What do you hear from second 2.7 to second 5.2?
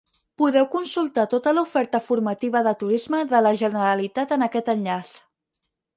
Turisme de la Generalitat en aquest enllaç.